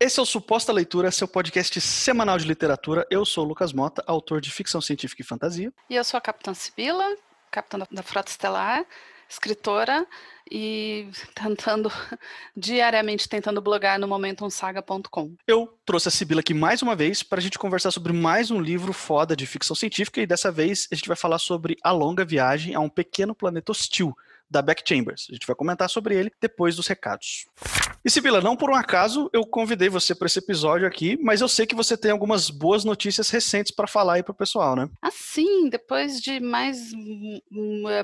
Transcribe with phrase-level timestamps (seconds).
[0.00, 3.04] Esse é o Suposta Leitura, seu podcast semanal de literatura.
[3.10, 5.72] Eu sou o Lucas Mota, autor de ficção científica e fantasia.
[5.90, 7.04] E eu sou a Capitã Sibila,
[7.50, 8.86] capitã da Frota Estelar,
[9.28, 10.06] escritora
[10.48, 11.90] e tentando
[12.56, 15.34] diariamente tentando blogar no momentumsaga.com.
[15.48, 18.60] Eu trouxe a Sibila aqui mais uma vez para a gente conversar sobre mais um
[18.60, 22.24] livro foda de ficção científica e dessa vez a gente vai falar sobre A Longa
[22.24, 24.16] Viagem a um Pequeno Planeta Hostil,
[24.50, 25.26] da Beck Chambers.
[25.30, 27.46] A gente vai comentar sobre ele depois dos recados.
[28.04, 31.48] E Sibila, não por um acaso eu convidei você para esse episódio aqui, mas eu
[31.48, 34.88] sei que você tem algumas boas notícias recentes para falar aí para o pessoal, né?
[35.02, 36.90] Ah, sim, depois de mais,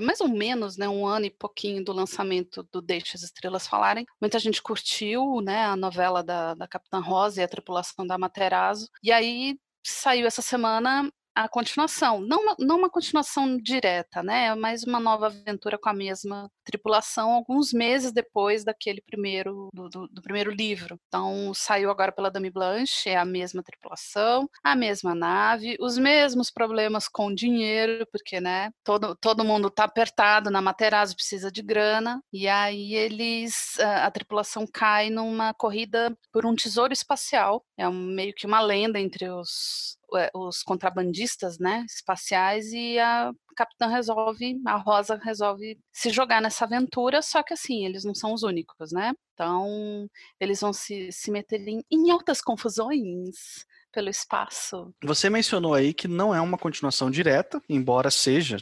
[0.02, 4.06] mais ou menos né, um ano e pouquinho do lançamento do Deixe as Estrelas Falarem,
[4.20, 8.88] muita gente curtiu né, a novela da, da Capitã Rosa e a tripulação da Materazzo,
[9.02, 12.20] e aí saiu essa semana a continuação.
[12.20, 14.54] Não uma, não uma continuação direta, né?
[14.54, 20.08] Mas uma nova aventura com a mesma tripulação, alguns meses depois daquele primeiro do, do,
[20.08, 20.98] do, primeiro livro.
[21.08, 26.50] Então saiu agora pela Dame Blanche, é a mesma tripulação, a mesma nave, os mesmos
[26.50, 32.22] problemas com dinheiro, porque né, todo, todo mundo tá apertado na Materazzo, precisa de grana,
[32.32, 37.64] e aí eles a, a tripulação cai numa corrida por um tesouro espacial.
[37.76, 39.98] É um, meio que uma lenda entre os
[40.34, 47.22] os contrabandistas, né, espaciais e a capitã resolve, a Rosa resolve se jogar nessa aventura,
[47.22, 49.12] só que assim, eles não são os únicos, né?
[49.32, 50.08] Então,
[50.40, 54.92] eles vão se, se meter em, em altas confusões pelo espaço.
[55.02, 58.58] Você mencionou aí que não é uma continuação direta, embora seja,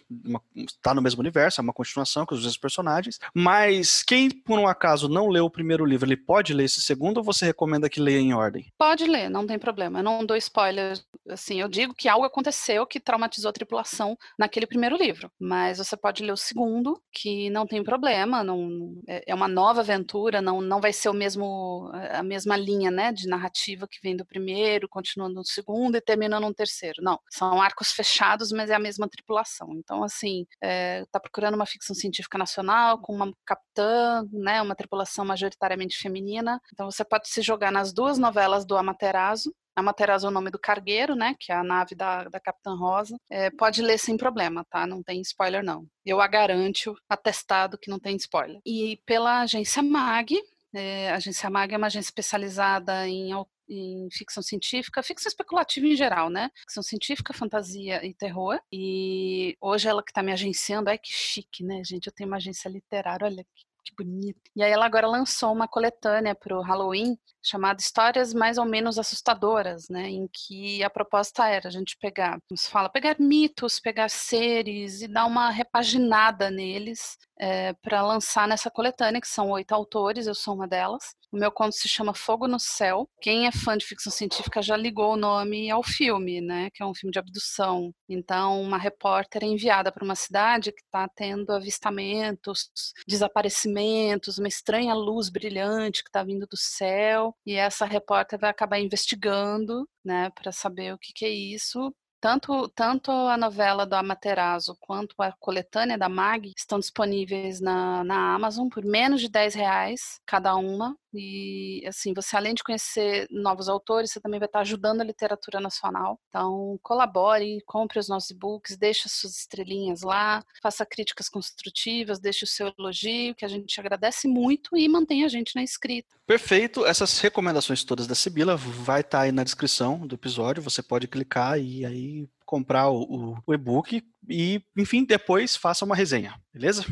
[0.54, 4.68] está no mesmo universo, é uma continuação com os mesmos personagens, mas quem por um
[4.68, 8.00] acaso não leu o primeiro livro, ele pode ler esse segundo ou você recomenda que
[8.00, 8.72] leia em ordem?
[8.78, 10.00] Pode ler, não tem problema.
[10.00, 14.66] Eu não dou spoiler, assim, eu digo que algo aconteceu que traumatizou a tripulação naquele
[14.66, 19.34] primeiro livro, mas você pode ler o segundo, que não tem problema, não é, é
[19.34, 23.86] uma nova aventura, não não vai ser o mesmo a mesma linha, né, de narrativa
[23.88, 27.02] que vem do primeiro, continua continuando no segundo e terminando no terceiro.
[27.02, 29.68] Não, são arcos fechados, mas é a mesma tripulação.
[29.76, 35.24] Então, assim, é, tá procurando uma ficção científica nacional com uma capitã, né, uma tripulação
[35.24, 36.60] majoritariamente feminina.
[36.72, 40.58] Então, você pode se jogar nas duas novelas do Amaterasu, Amaterasu é o nome do
[40.58, 41.34] cargueiro, né?
[41.40, 43.16] Que é a nave da, da Capitã Rosa.
[43.30, 44.86] É, pode ler sem problema, tá?
[44.86, 45.86] Não tem spoiler, não.
[46.04, 48.60] Eu a garanto, atestado que não tem spoiler.
[48.66, 50.38] E pela agência MAG,
[50.74, 53.32] é, a agência MAG é uma agência especializada em
[53.68, 56.50] em ficção científica, ficção especulativa em geral, né?
[56.56, 58.60] Ficção científica, fantasia e terror.
[58.72, 62.06] E hoje ela que está me agenciando, ai que chique, né, gente?
[62.06, 64.40] Eu tenho uma agência literária, olha que que bonito.
[64.54, 68.98] E aí ela agora lançou uma coletânea para o Halloween chamada Histórias Mais ou Menos
[68.98, 70.08] Assustadoras, né?
[70.08, 75.08] Em que a proposta era a gente pegar, se fala, pegar mitos, pegar seres e
[75.08, 80.34] dar uma repaginada neles é, eh, para lançar nessa coletânea, que são oito autores, eu
[80.34, 81.14] sou uma delas.
[81.32, 83.08] O meu conto se chama Fogo no Céu.
[83.18, 86.68] Quem é fã de ficção científica já ligou o nome ao filme, né?
[86.74, 87.90] Que é um filme de abdução.
[88.06, 92.68] Então, uma repórter é enviada para uma cidade que está tendo avistamentos,
[93.08, 97.34] desaparecimentos, uma estranha luz brilhante que está vindo do céu.
[97.46, 100.28] E essa repórter vai acabar investigando, né?
[100.34, 101.90] Para saber o que, que é isso
[102.22, 108.32] tanto, tanto a novela do Amaterasu quanto a coletânea da Mag estão disponíveis na, na
[108.32, 110.96] Amazon por menos de 10 reais cada uma.
[111.12, 115.60] E, assim, você além de conhecer novos autores, você também vai estar ajudando a literatura
[115.60, 116.18] nacional.
[116.28, 122.44] Então, colabore, compre os nossos e-books, deixe as suas estrelinhas lá, faça críticas construtivas, deixe
[122.44, 126.16] o seu elogio, que a gente agradece muito e mantenha a gente na escrita.
[126.24, 126.86] Perfeito.
[126.86, 130.62] Essas recomendações todas da Sibila vai estar aí na descrição do episódio.
[130.62, 132.11] Você pode clicar e aí
[132.52, 136.84] comprar o, o e-book e, enfim, depois faça uma resenha, beleza?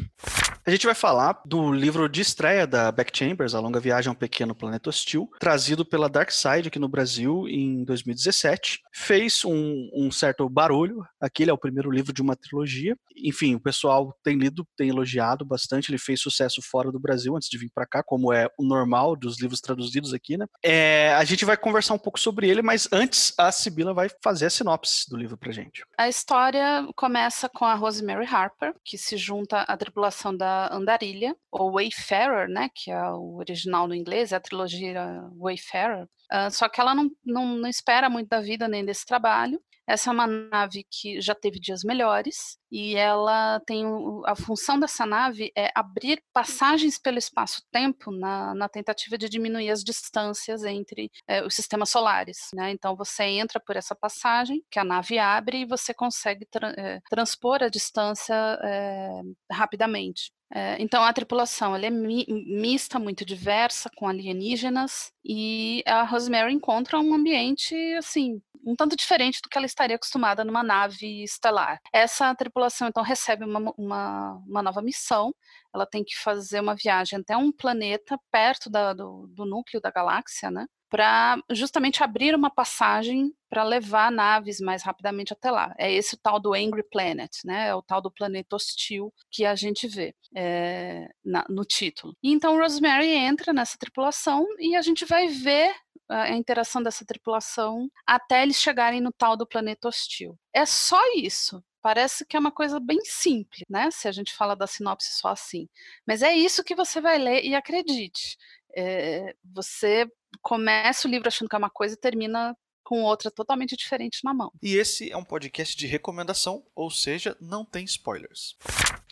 [0.71, 4.13] A gente vai falar do livro de estreia da Beck Chambers, A Longa Viagem a
[4.13, 8.79] um Pequeno Planeta Hostil, trazido pela Dark Side aqui no Brasil em 2017.
[8.95, 12.97] Fez um, um certo barulho, aquele é o primeiro livro de uma trilogia.
[13.17, 17.49] Enfim, o pessoal tem lido, tem elogiado bastante, ele fez sucesso fora do Brasil antes
[17.49, 20.47] de vir para cá, como é o normal dos livros traduzidos aqui, né?
[20.63, 24.47] É, a gente vai conversar um pouco sobre ele, mas antes a Sibila vai fazer
[24.47, 25.83] a sinopse do livro pra gente.
[25.99, 31.73] A história começa com a Rosemary Harper, que se junta à tripulação da Andarilha, ou
[31.73, 35.05] Wayfarer, né, que é o original no inglês, é a trilogia
[35.37, 39.61] Wayfarer, uh, só que ela não, não, não espera muito da vida nem desse trabalho,
[39.87, 43.85] Essa é uma nave que já teve dias melhores e ela tem
[44.25, 49.83] a função dessa nave é abrir passagens pelo espaço-tempo na, na, tentativa de diminuir as
[49.83, 52.51] distâncias entre é, os sistemas solares.
[52.55, 52.71] Né?
[52.71, 57.01] Então você entra por essa passagem que a nave abre e você consegue tra é,
[57.11, 60.31] transpor a distância é, rapidamente.
[60.53, 66.99] É, então a tripulação é mi mista, muito diversa, com alienígenas, e a Rosemary encontra
[66.99, 71.81] um ambiente assim um tanto diferente do que ela estaria acostumada numa nave estelar.
[71.93, 75.35] Essa tripulação então recebe uma, uma, uma nova missão.
[75.75, 79.91] Ela tem que fazer uma viagem até um planeta perto da, do, do núcleo da
[79.91, 80.67] galáxia, né?
[80.91, 85.73] para justamente abrir uma passagem para levar naves mais rapidamente até lá.
[85.79, 87.69] É esse o tal do Angry Planet, né?
[87.69, 92.13] É o tal do planeta hostil que a gente vê é, na, no título.
[92.21, 95.73] E então Rosemary entra nessa tripulação e a gente vai ver
[96.11, 100.39] a interação dessa tripulação até eles chegarem no tal do planeta hostil.
[100.53, 101.63] É só isso.
[101.81, 103.91] Parece que é uma coisa bem simples, né?
[103.91, 105.69] Se a gente fala da sinopse só assim.
[106.07, 108.37] Mas é isso que você vai ler e acredite.
[108.77, 110.07] É, você
[110.43, 112.55] começa o livro achando que é uma coisa e termina
[112.85, 114.53] com outra totalmente diferente na mão.
[114.63, 118.57] E esse é um podcast de recomendação, ou seja, não tem spoilers.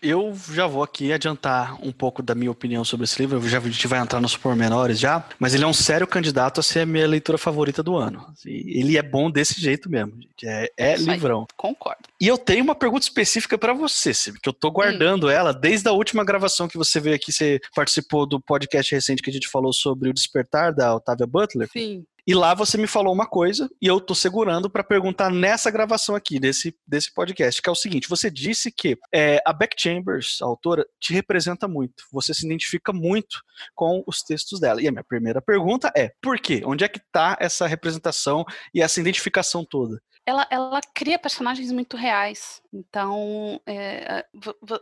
[0.02, 3.40] Eu já vou aqui adiantar um pouco da minha opinião sobre esse livro.
[3.48, 6.62] Já, a gente vai entrar nos pormenores já, mas ele é um sério candidato a
[6.62, 8.24] ser a minha leitura favorita do ano.
[8.44, 10.46] Ele é bom desse jeito mesmo, gente.
[10.46, 11.40] É, é livrão.
[11.40, 12.02] Aí, concordo.
[12.20, 14.12] E eu tenho uma pergunta específica para você,
[14.42, 15.30] que eu tô guardando hum.
[15.30, 17.32] ela desde a última gravação que você veio aqui.
[17.32, 21.68] Você participou do podcast recente que a gente falou sobre o despertar da Otávia Butler.
[21.72, 22.04] Sim.
[22.28, 26.14] E lá você me falou uma coisa e eu tô segurando para perguntar nessa gravação
[26.14, 30.36] aqui desse, desse podcast, que é o seguinte: você disse que é, a Beck Chambers,
[30.42, 32.04] a autora, te representa muito.
[32.12, 33.42] Você se identifica muito
[33.75, 34.82] com os textos dela.
[34.82, 36.60] E a minha primeira pergunta é: por quê?
[36.66, 38.44] Onde é que tá essa representação
[38.75, 39.98] e essa identificação toda?
[40.26, 42.60] Ela, ela cria personagens muito reais.
[42.70, 44.26] Então, é,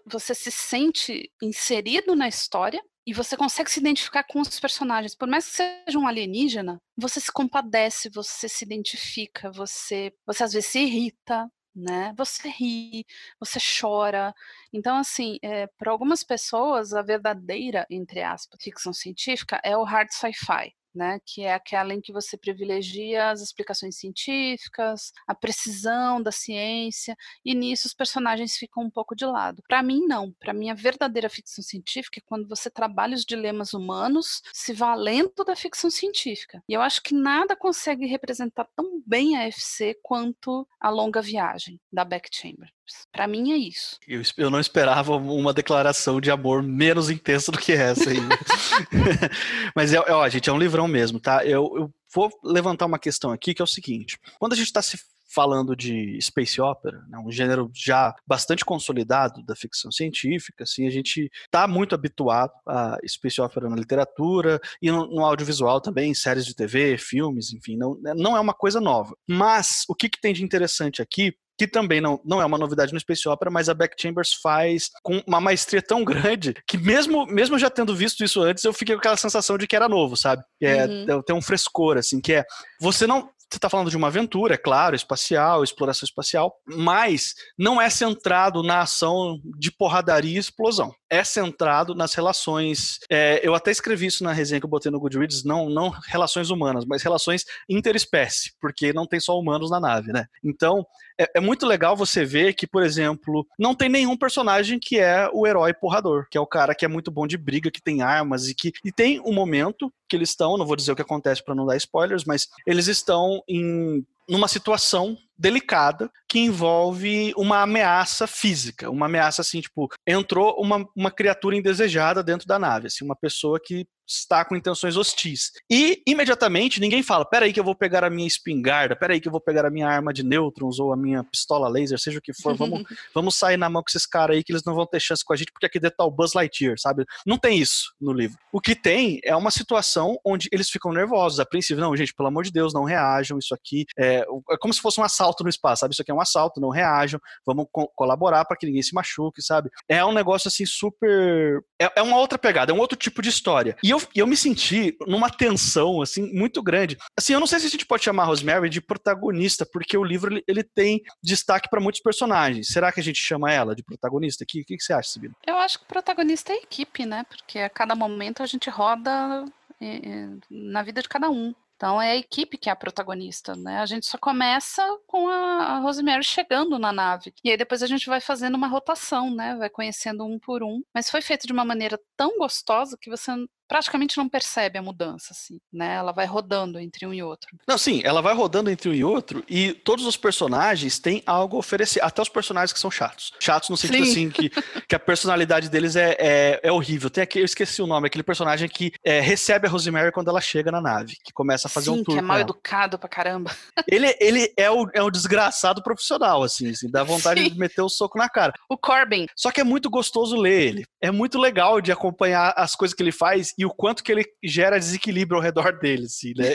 [0.05, 5.15] você se sente inserido na história e você consegue se identificar com os personagens.
[5.15, 10.53] Por mais que seja um alienígena, você se compadece, você se identifica, você, você às
[10.53, 12.13] vezes se irrita, né?
[12.17, 13.07] Você ri,
[13.39, 14.35] você chora.
[14.73, 20.09] Então, assim, é, para algumas pessoas, a verdadeira, entre aspas, ficção científica é o hard
[20.11, 26.33] sci-fi né, que é aquela em que você privilegia as explicações científicas, a precisão da
[26.33, 29.63] ciência, e nisso os personagens ficam um pouco de lado.
[29.69, 30.33] Para mim, não.
[30.33, 35.45] Para mim, a verdadeira ficção científica é quando você trabalha os dilemas humanos se valendo
[35.45, 36.63] da ficção científica.
[36.69, 41.81] E eu acho que nada consegue representar tão bem a FC quanto a longa viagem
[41.93, 42.76] da Beck Chamber.
[43.13, 43.99] Para mim é isso.
[44.07, 48.17] Eu, eu, não esperava uma declaração de amor menos intensa do que essa aí.
[49.75, 51.45] Mas, é, ó, gente, é um livrão mesmo, tá?
[51.45, 54.83] Eu, eu vou levantar uma questão aqui que é o seguinte: quando a gente está
[54.83, 54.99] se
[55.37, 60.91] falando de space opera, né, um gênero já bastante consolidado da ficção científica, assim, a
[60.91, 66.47] gente está muito habituado a space opera na literatura e no, no, audiovisual também, séries
[66.47, 69.15] de TV, filmes, enfim, não, não é uma coisa nova.
[69.29, 72.93] Mas o que, que tem de interessante aqui que também não, não é uma novidade
[72.93, 77.27] no Space Opera, mas a Beck Chambers faz com uma maestria tão grande que mesmo,
[77.27, 80.17] mesmo já tendo visto isso antes, eu fiquei com aquela sensação de que era novo,
[80.17, 80.43] sabe?
[80.61, 81.23] É, uhum.
[81.23, 82.45] Tem um frescor, assim, que é,
[82.81, 87.81] você não, você está falando de uma aventura, é claro, espacial, exploração espacial, mas não
[87.81, 90.93] é centrado na ação de porradaria e explosão.
[91.09, 92.99] É centrado nas relações.
[93.09, 96.51] É, eu até escrevi isso na resenha que eu botei no Goodreads, não, não relações
[96.51, 100.27] humanas, mas relações interespécie, porque não tem só humanos na nave, né?
[100.43, 100.85] Então,
[101.19, 105.29] é, é muito legal você ver que, por exemplo, não tem nenhum personagem que é
[105.33, 108.03] o herói porrador, que é o cara que é muito bom de briga, que tem
[108.03, 108.73] armas e que.
[108.85, 111.67] E tem um momento que eles estão, não vou dizer o que acontece para não
[111.67, 119.07] dar spoilers, mas eles estão em numa situação delicada que envolve uma ameaça física, uma
[119.07, 123.87] ameaça assim, tipo, entrou uma, uma criatura indesejada dentro da nave, assim, uma pessoa que
[124.09, 125.53] está com intenções hostis.
[125.71, 129.33] E imediatamente ninguém fala: peraí, que eu vou pegar a minha espingarda, peraí, que eu
[129.33, 132.33] vou pegar a minha arma de nêutrons ou a minha pistola laser, seja o que
[132.33, 135.01] for, vamos, vamos sair na mão com esses caras aí que eles não vão ter
[135.01, 137.05] chance com a gente, porque aqui dentro tá o Buzz Lightyear, sabe?
[137.27, 138.39] Não tem isso no livro.
[138.53, 141.41] O que tem é uma situação onde eles ficam nervosos.
[141.41, 144.73] A princípio, não, gente, pelo amor de Deus, não reajam, isso aqui é, é como
[144.73, 145.93] se fosse um assalto no espaço, sabe?
[145.93, 149.43] Isso aqui é um assalto, não reajam, vamos co colaborar para que ninguém se machuque,
[149.43, 149.71] sabe?
[149.89, 151.63] É um negócio assim super.
[151.81, 153.77] É, é uma outra pegada, é um outro tipo de história.
[153.83, 156.97] E eu, eu me senti numa tensão, assim, muito grande.
[157.19, 160.33] Assim, eu não sei se a gente pode chamar Rosemary de protagonista, porque o livro
[160.33, 162.69] ele, ele tem destaque para muitos personagens.
[162.69, 164.45] Será que a gente chama ela de protagonista?
[164.45, 165.35] O que, que você acha, Sibila?
[165.47, 167.25] Eu acho que protagonista é a equipe, né?
[167.29, 169.45] Porque a cada momento a gente roda
[169.81, 171.55] é, é, na vida de cada um.
[171.77, 173.79] Então é a equipe que é a protagonista, né?
[173.79, 177.35] A gente só começa com a Rosemary chegando na nave.
[177.45, 179.55] E aí depois a gente vai fazendo uma rotação, né?
[179.57, 180.83] Vai conhecendo um por um.
[180.95, 183.31] Mas foi feito de uma maneira tão gostosa que você
[183.69, 185.95] praticamente não percebe a mudança, assim, né?
[185.95, 187.49] Ela vai rodando entre um e outro.
[187.67, 191.57] Não, sim, ela vai rodando entre um e outro e todos os personagens têm algo
[191.57, 193.33] a oferecer, até os personagens que são chatos.
[193.41, 194.11] Chatos no sentido sim.
[194.11, 194.51] assim que,
[194.89, 197.11] que a personalidade deles é, é, é, horrível.
[197.11, 200.41] Tem aquele, eu esqueci o nome, aquele personagem que é, recebe a Rosemary quando ela
[200.41, 202.15] chega na nave, que começa a fazer sim, um tour.
[202.15, 203.55] que é mal educado pra caramba.
[203.87, 207.51] Ele, ele é, o, é o desgraçado profissional, assim, assim dá vontade sim.
[207.51, 208.53] de meter o soco na cara.
[208.69, 209.27] O Corbin.
[209.37, 210.85] Só que é muito gostoso ler ele.
[211.01, 214.25] É muito legal de acompanhar as coisas que ele faz e o quanto que ele
[214.45, 216.55] gera desequilíbrio ao redor dele, assim, né?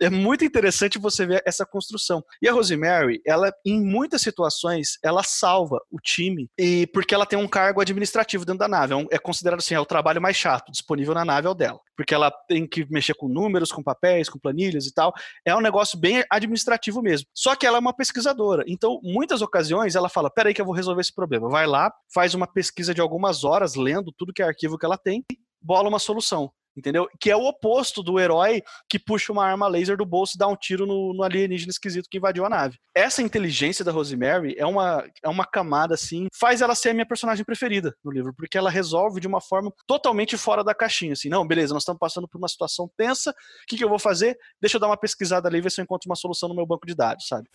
[0.00, 2.24] é muito interessante você ver essa construção.
[2.40, 7.38] E a Rosemary, ela, em muitas situações, ela salva o time, e porque ela tem
[7.38, 8.94] um cargo administrativo dentro da nave.
[8.94, 11.80] É, é considerado assim, é o trabalho mais chato disponível na nave é o dela.
[11.96, 15.12] Porque ela tem que mexer com números, com papéis, com planilhas e tal.
[15.44, 17.28] É um negócio bem administrativo mesmo.
[17.34, 18.64] Só que ela é uma pesquisadora.
[18.66, 21.48] Então, muitas ocasiões, ela fala: peraí, que eu vou resolver esse problema.
[21.48, 24.96] Vai lá, faz uma pesquisa de algumas horas, lendo tudo que é arquivo que ela
[24.96, 25.24] tem,
[25.62, 27.08] bola uma solução entendeu?
[27.20, 30.46] Que é o oposto do herói que puxa uma arma laser do bolso e dá
[30.46, 32.78] um tiro no, no, alienígena esquisito que invadiu a nave.
[32.94, 37.06] Essa inteligência da Rosemary é uma, é uma camada, assim, faz ela ser a minha
[37.06, 41.28] personagem preferida no livro, porque ela resolve de uma forma totalmente fora da caixinha, assim,
[41.28, 43.34] não, beleza, nós estamos passando por uma situação tensa, o
[43.66, 44.36] que, que eu vou fazer?
[44.60, 46.66] Deixa eu dar uma pesquisada ali e ver se eu encontro uma solução no meu
[46.66, 47.48] banco de dados, sabe?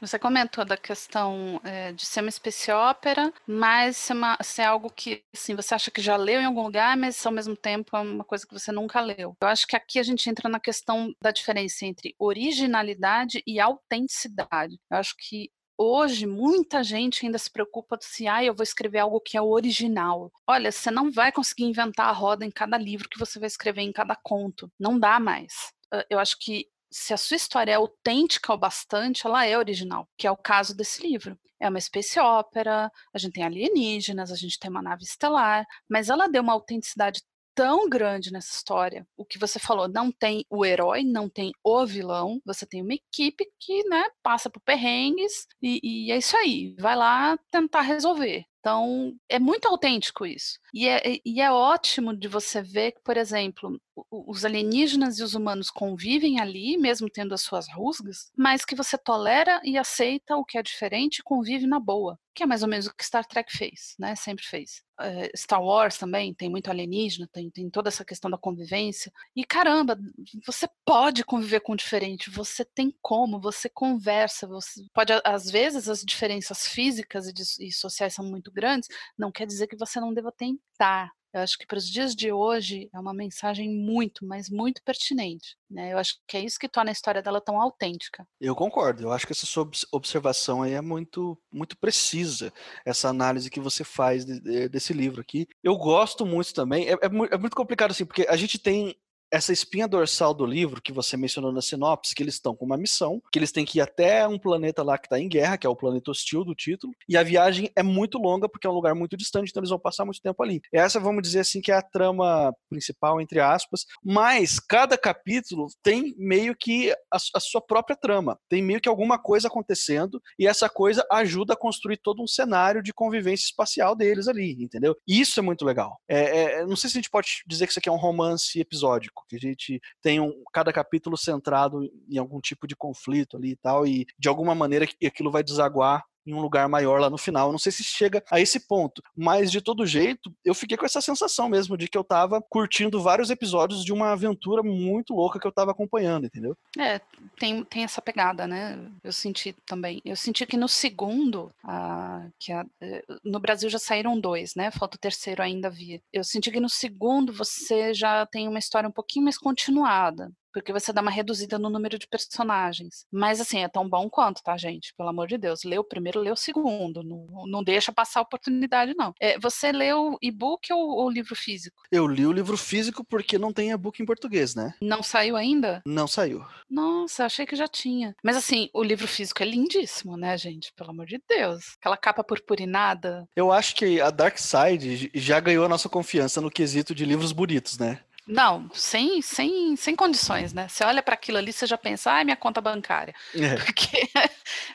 [0.00, 4.90] Você comentou da questão é, de ser uma espécie ópera, mas ser, uma, ser algo
[4.90, 8.00] que, assim, você acha que já leu em algum lugar, mas ao mesmo tempo é
[8.00, 9.36] uma coisa que você nunca leu.
[9.40, 14.78] Eu acho que aqui a gente entra na questão da diferença entre originalidade e autenticidade.
[14.88, 19.20] Eu acho que hoje muita gente ainda se preocupa se ah, eu vou escrever algo
[19.20, 20.30] que é original.
[20.46, 23.82] Olha, você não vai conseguir inventar a roda em cada livro que você vai escrever
[23.82, 24.70] em cada conto.
[24.78, 25.72] Não dá mais.
[26.10, 30.26] Eu acho que se a sua história é autêntica o bastante, ela é original, que
[30.26, 31.38] é o caso desse livro.
[31.60, 36.08] É uma espécie ópera, a gente tem alienígenas, a gente tem uma nave estelar, mas
[36.08, 37.20] ela deu uma autenticidade
[37.58, 39.04] tão grande nessa história.
[39.16, 42.94] O que você falou, não tem o herói, não tem o vilão, você tem uma
[42.94, 48.44] equipe que, né, passa por perrengues e, e é isso aí, vai lá tentar resolver.
[48.60, 50.58] Então, é muito autêntico isso.
[50.74, 55.34] E é, e é ótimo de você ver que, por exemplo, os alienígenas e os
[55.34, 60.44] humanos convivem ali, mesmo tendo as suas rusgas, mas que você tolera e aceita o
[60.44, 62.18] que é diferente e convive na boa.
[62.34, 64.14] Que é mais ou menos o que Star Trek fez, né?
[64.14, 64.82] Sempre fez.
[65.00, 69.12] Uh, Star Wars também tem muito alienígena, tem, tem toda essa questão da convivência.
[69.34, 69.98] E caramba,
[70.46, 75.88] você pode conviver com o diferente, você tem como, você conversa, você pode, às vezes,
[75.88, 80.00] as diferenças físicas e, de, e sociais são muito grandes, não quer dizer que você
[80.00, 81.10] não deva tentar.
[81.32, 85.56] Eu acho que para os dias de hoje é uma mensagem muito, mas muito pertinente.
[85.70, 85.92] Né?
[85.92, 88.26] Eu acho que é isso que torna a história dela tão autêntica.
[88.40, 89.02] Eu concordo.
[89.02, 92.52] Eu acho que essa sua observação aí é muito, muito precisa.
[92.84, 95.46] Essa análise que você faz de, de, desse livro aqui.
[95.62, 96.88] Eu gosto muito também.
[96.88, 96.98] É, é,
[97.32, 98.96] é muito complicado assim, porque a gente tem
[99.30, 102.76] essa espinha dorsal do livro que você mencionou na sinopse, que eles estão com uma
[102.76, 105.66] missão, que eles têm que ir até um planeta lá que está em guerra, que
[105.66, 108.74] é o planeta hostil do título, e a viagem é muito longa porque é um
[108.74, 110.60] lugar muito distante, então eles vão passar muito tempo ali.
[110.72, 116.14] Essa, vamos dizer assim, que é a trama principal, entre aspas, mas cada capítulo tem
[116.16, 120.68] meio que a, a sua própria trama, tem meio que alguma coisa acontecendo, e essa
[120.68, 124.96] coisa ajuda a construir todo um cenário de convivência espacial deles ali, entendeu?
[125.06, 125.98] Isso é muito legal.
[126.08, 128.58] É, é, não sei se a gente pode dizer que isso aqui é um romance
[128.58, 133.52] episódico, que a gente tem um, cada capítulo centrado em algum tipo de conflito ali
[133.52, 137.18] e tal, e de alguma maneira aquilo vai desaguar em um lugar maior lá no
[137.18, 137.50] final.
[137.50, 141.00] Não sei se chega a esse ponto, mas de todo jeito, eu fiquei com essa
[141.00, 145.46] sensação mesmo de que eu tava curtindo vários episódios de uma aventura muito louca que
[145.46, 146.56] eu tava acompanhando, entendeu?
[146.78, 147.00] É,
[147.38, 148.78] tem, tem essa pegada, né?
[149.02, 150.00] Eu senti também.
[150.04, 154.70] Eu senti que no segundo, a, que a, eh, no Brasil já saíram dois, né?
[154.70, 156.02] Falta o terceiro ainda vir.
[156.12, 160.72] Eu senti que no segundo você já tem uma história um pouquinho mais continuada porque
[160.72, 163.06] você dá uma reduzida no número de personagens.
[163.12, 164.94] Mas assim, é tão bom quanto, tá, gente?
[164.96, 165.64] Pelo amor de Deus.
[165.64, 167.02] Lê o primeiro, lê o segundo.
[167.02, 169.12] Não, não deixa passar a oportunidade, não.
[169.20, 171.82] É, você leu e-book ou, ou livro físico?
[171.90, 174.74] Eu li o livro físico porque não tem e-book em português, né?
[174.80, 175.82] Não saiu ainda?
[175.86, 176.44] Não saiu.
[176.70, 178.14] Nossa, achei que já tinha.
[178.22, 180.72] Mas assim, o livro físico é lindíssimo, né, gente?
[180.74, 181.76] Pelo amor de Deus.
[181.80, 183.28] Aquela capa purpurinada.
[183.34, 187.32] Eu acho que a Dark Side já ganhou a nossa confiança no quesito de livros
[187.32, 188.00] bonitos, né?
[188.28, 190.68] Não, sem, sem, sem condições, né?
[190.68, 193.14] Você olha para aquilo ali, você já pensa, ah, minha conta bancária.
[193.34, 193.56] É.
[193.64, 194.08] Porque,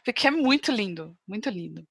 [0.04, 1.86] porque é muito lindo, muito lindo.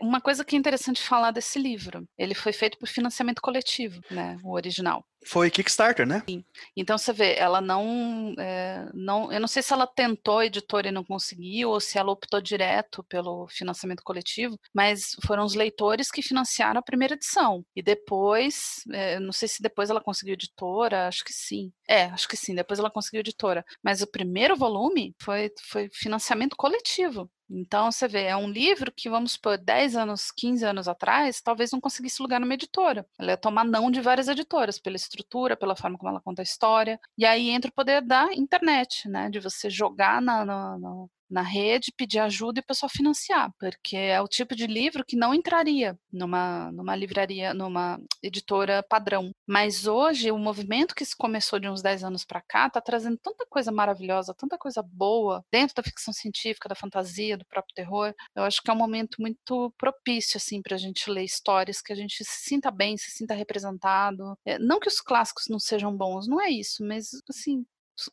[0.00, 4.38] Uma coisa que é interessante falar desse livro, ele foi feito por financiamento coletivo, né,
[4.42, 5.04] o original.
[5.26, 6.22] Foi Kickstarter, né?
[6.28, 6.44] Sim.
[6.76, 10.88] Então você vê, ela não, é, não, eu não sei se ela tentou a editora
[10.88, 16.10] e não conseguiu, ou se ela optou direto pelo financiamento coletivo, mas foram os leitores
[16.10, 17.64] que financiaram a primeira edição.
[17.76, 21.70] E depois, é, não sei se depois ela conseguiu editora, acho que sim.
[21.88, 23.64] É, acho que sim, depois ela conseguiu editora.
[23.82, 27.30] Mas o primeiro volume foi, foi financiamento coletivo.
[27.50, 31.72] Então, você vê, é um livro que, vamos por 10 anos, 15 anos atrás, talvez
[31.72, 33.04] não conseguisse lugar numa editora.
[33.18, 36.44] Ela ia tomar não de várias editoras, pela estrutura, pela forma como ela conta a
[36.44, 36.98] história.
[37.18, 39.28] E aí entra o poder da internet, né?
[39.28, 43.96] De você jogar na, na, na na rede, pedir ajuda e o pessoal financiar, porque
[43.96, 49.30] é o tipo de livro que não entraria numa, numa livraria, numa editora padrão.
[49.46, 53.18] Mas hoje, o movimento que se começou de uns 10 anos para cá está trazendo
[53.22, 58.14] tanta coisa maravilhosa, tanta coisa boa dentro da ficção científica, da fantasia, do próprio terror.
[58.34, 61.92] Eu acho que é um momento muito propício assim para a gente ler histórias que
[61.92, 64.36] a gente se sinta bem, se sinta representado.
[64.44, 67.64] É, não que os clássicos não sejam bons, não é isso, mas assim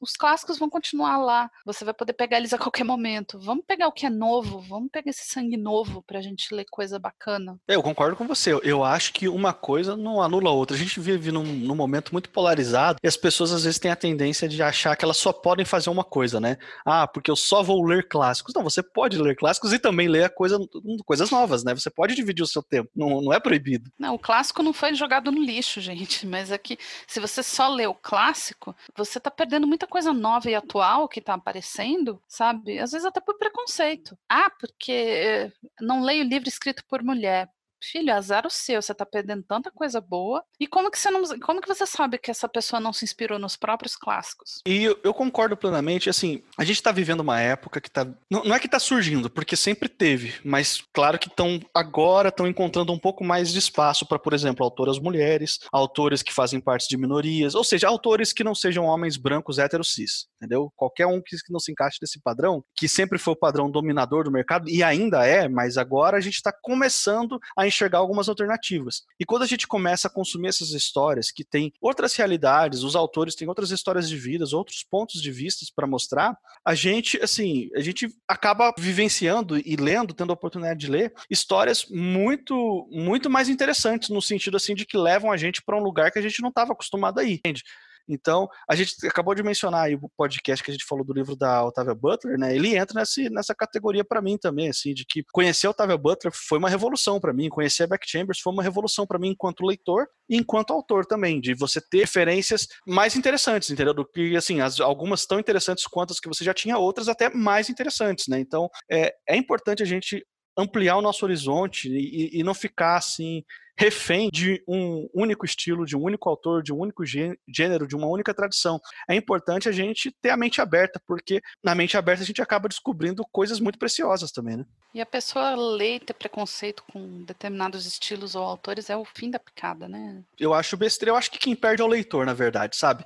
[0.02, 1.50] os clássicos vão continuar lá.
[1.66, 3.40] Você vai poder pegar eles a qualquer momento.
[3.40, 7.00] Vamos pegar o que é novo, vamos pegar esse sangue novo pra gente ler coisa
[7.00, 7.60] bacana.
[7.68, 8.54] Eu concordo com você.
[8.64, 10.76] Eu acho que uma coisa não anula a outra.
[10.76, 13.96] A gente vive num, num momento muito polarizado e as pessoas às vezes têm a
[13.96, 16.58] tendência de achar que elas só podem fazer uma coisa, né?
[16.86, 18.54] Ah, porque eu só vou ler clássicos.
[18.54, 20.58] Não, você pode ler clássicos e também ler coisa,
[21.06, 21.74] coisas novas, né?
[21.74, 22.90] Você pode dividir o seu tempo.
[22.96, 23.92] Não, não é proibido.
[24.00, 26.26] Não, o clássico não foi jogado no lixo, gente.
[26.26, 30.12] Mas é que se você só lê o clássico, você tá perdendo muito muita coisa
[30.12, 32.80] nova e atual que tá aparecendo, sabe?
[32.80, 34.18] Às vezes até por preconceito.
[34.28, 37.48] Ah, porque eh, não leio livro escrito por mulher
[37.82, 40.44] filho, azar o seu, você tá perdendo tanta coisa boa.
[40.60, 43.40] E como que você não, como que você sabe que essa pessoa não se inspirou
[43.40, 44.62] nos próprios clássicos?
[44.66, 48.44] E eu, eu concordo plenamente, assim, a gente tá vivendo uma época que tá, não,
[48.44, 52.92] não é que tá surgindo, porque sempre teve, mas claro que estão agora estão encontrando
[52.92, 56.98] um pouco mais de espaço para, por exemplo, autoras mulheres, autores que fazem parte de
[56.98, 60.72] minorias, ou seja, autores que não sejam homens brancos héteros cis, entendeu?
[60.76, 64.24] Qualquer um que, que não se encaixe nesse padrão, que sempre foi o padrão dominador
[64.24, 69.04] do mercado e ainda é, mas agora a gente está começando a enxergar algumas alternativas.
[69.20, 73.36] E quando a gente começa a consumir essas histórias que têm outras realidades, os autores
[73.36, 77.82] têm outras histórias de vidas, outros pontos de vista para mostrar, a gente, assim, a
[77.82, 84.10] gente acaba vivenciando e lendo, tendo a oportunidade de ler histórias muito, muito mais interessantes
[84.10, 86.50] no sentido assim de que levam a gente para um lugar que a gente não
[86.50, 87.36] estava acostumado a ir.
[87.36, 87.64] Entende?
[88.08, 91.36] Então, a gente acabou de mencionar aí o podcast que a gente falou do livro
[91.36, 92.56] da Octavia Butler, né?
[92.56, 96.34] Ele entra nessa, nessa categoria para mim também, assim, de que conhecer a Octavia Butler
[96.34, 99.66] foi uma revolução para mim, conhecer a Beck Chambers foi uma revolução para mim enquanto
[99.66, 103.94] leitor e enquanto autor também, de você ter referências mais interessantes, entendeu?
[103.94, 107.30] Do que, assim, as, algumas tão interessantes quanto as que você já tinha, outras até
[107.30, 108.40] mais interessantes, né?
[108.40, 110.26] Então, é, é importante a gente
[110.58, 113.44] ampliar o nosso horizonte e, e não ficar assim
[113.78, 118.08] refém de um único estilo, de um único autor, de um único gênero, de uma
[118.08, 118.80] única tradição.
[119.08, 122.68] É importante a gente ter a mente aberta, porque na mente aberta a gente acaba
[122.68, 124.66] descobrindo coisas muito preciosas também, né?
[124.94, 129.38] E a pessoa e ter preconceito com determinados estilos ou autores é o fim da
[129.38, 130.24] picada, né?
[130.40, 133.04] Eu acho besteira, eu acho que quem perde é o leitor, na verdade, sabe?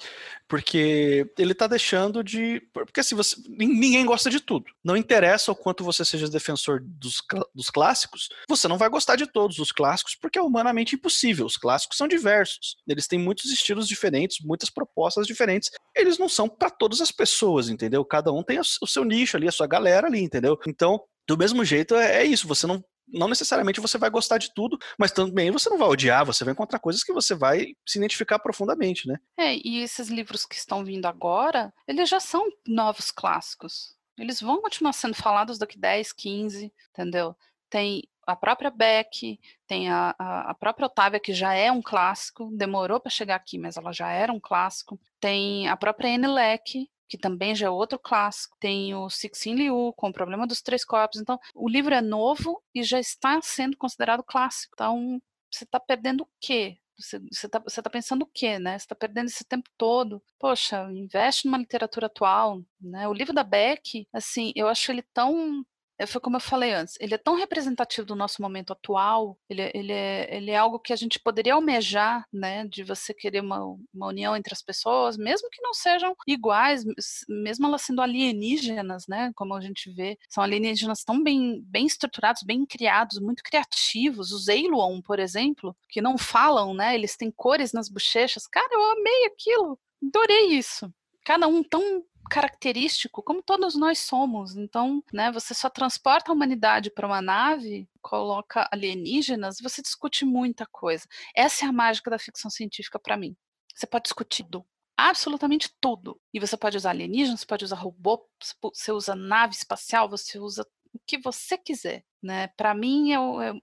[0.47, 2.61] Porque ele tá deixando de.
[2.73, 3.35] Porque assim, você...
[3.49, 4.65] ninguém gosta de tudo.
[4.83, 7.21] Não interessa o quanto você seja defensor dos,
[7.53, 11.45] dos clássicos, você não vai gostar de todos os clássicos, porque é humanamente impossível.
[11.45, 12.77] Os clássicos são diversos.
[12.87, 15.69] Eles têm muitos estilos diferentes, muitas propostas diferentes.
[15.95, 18.05] Eles não são para todas as pessoas, entendeu?
[18.05, 20.57] Cada um tem o seu nicho ali, a sua galera ali, entendeu?
[20.67, 22.47] Então, do mesmo jeito, é, é isso.
[22.47, 26.25] Você não não necessariamente você vai gostar de tudo, mas também você não vai odiar,
[26.25, 29.17] você vai encontrar coisas que você vai se identificar profundamente, né?
[29.37, 33.93] É, e esses livros que estão vindo agora, eles já são novos clássicos.
[34.17, 37.35] Eles vão continuar sendo falados daqui 10, 15, entendeu?
[37.69, 42.49] Tem a própria Beck, tem a, a, a, própria Otávia, que já é um clássico,
[42.53, 44.99] demorou para chegar aqui, mas ela já era um clássico.
[45.19, 48.55] Tem a própria Anne Leck, que também já é outro clássico.
[48.59, 51.19] Tem o Cixin Liu, com o problema dos três corpos.
[51.19, 54.73] Então, o livro é novo e já está sendo considerado clássico.
[54.73, 56.77] Então, você está perdendo o quê?
[56.97, 58.77] Você está tá pensando o quê, né?
[58.77, 60.21] Você está perdendo esse tempo todo.
[60.39, 63.07] Poxa, investe numa literatura atual, né?
[63.07, 65.65] O livro da Beck, assim, eu acho ele tão
[66.05, 69.71] foi como eu falei antes, ele é tão representativo do nosso momento atual, ele, é,
[69.73, 73.59] ele, é, ele é algo que a gente poderia almejar, né, de você querer uma,
[73.93, 76.83] uma união entre as pessoas, mesmo que não sejam iguais,
[77.27, 82.43] mesmo elas sendo alienígenas, né, como a gente vê, são alienígenas tão bem, bem estruturados,
[82.43, 87.73] bem criados, muito criativos, os Eiluon, por exemplo, que não falam, né, eles têm cores
[87.73, 90.91] nas bochechas, cara, eu amei aquilo, adorei isso.
[91.23, 94.55] Cada um tão característico, como todos nós somos.
[94.55, 100.65] Então, né, você só transporta a humanidade para uma nave, coloca alienígenas, você discute muita
[100.65, 101.05] coisa.
[101.35, 103.35] Essa é a mágica da ficção científica para mim.
[103.75, 104.65] Você pode discutir tudo,
[104.97, 106.19] absolutamente tudo.
[106.33, 108.25] E você pode usar alienígenas, você pode usar robô,
[108.73, 112.47] você usa nave espacial, você usa o que você quiser né?
[112.55, 113.61] Para mim, eu, eu,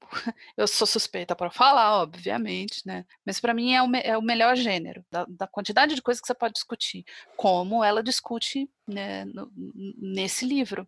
[0.57, 3.05] eu, sou suspeita para falar, obviamente, né?
[3.25, 6.27] Mas para mim é o, é o melhor gênero da, da, quantidade de coisas que
[6.27, 7.05] você pode discutir,
[7.37, 9.51] como ela discute né, no,
[9.99, 10.87] nesse livro.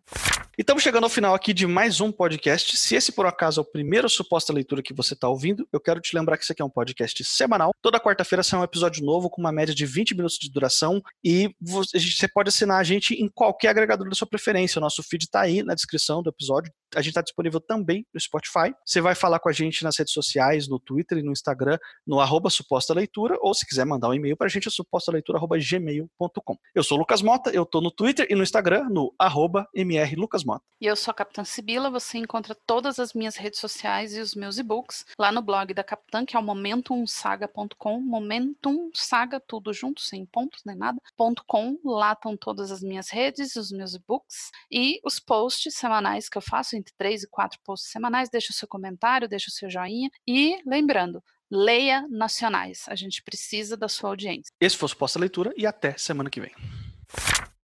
[0.57, 2.75] E estamos chegando ao final aqui de mais um podcast.
[2.75, 6.01] Se esse por acaso é o primeiro suposta leitura que você está ouvindo, eu quero
[6.01, 7.71] te lembrar que esse aqui é um podcast semanal.
[7.81, 11.55] Toda quarta-feira sai um episódio novo com uma média de 20 minutos de duração e
[11.61, 14.79] você pode assinar a gente em qualquer agregador da sua preferência.
[14.79, 16.71] O nosso feed está aí na descrição do episódio.
[16.95, 18.73] A gente está disponível também no Spotify.
[18.85, 22.19] Você vai falar com a gente nas redes sociais, no Twitter e no Instagram, no
[22.19, 26.57] arroba suposta leitura, ou se quiser mandar um e-mail para a gente, é supostaleitura.gmail.com.
[26.75, 30.63] Eu sou o Lucas Mota, eu estou no Twitter e no Instagram, no arroba mrlucasmota.
[30.79, 34.33] E eu sou a Capitã Sibila, você encontra todas as minhas redes sociais e os
[34.35, 40.25] meus e-books lá no blog da Capitã, que é o momentumsaga.com, momentumsaga, tudo junto, sem
[40.25, 40.99] pontos nem nada,
[41.47, 46.37] .com, lá estão todas as minhas redes, os meus e-books e os posts semanais que
[46.37, 48.29] eu faço entre três e quatro posts semanais.
[48.29, 50.09] Deixa o seu comentário, deixa o seu joinha.
[50.27, 52.85] E lembrando, leia nacionais.
[52.87, 54.51] A gente precisa da sua audiência.
[54.59, 56.51] Esse foi o Suposta Leitura e até semana que vem.